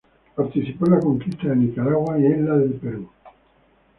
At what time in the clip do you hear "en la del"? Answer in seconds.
2.25-2.73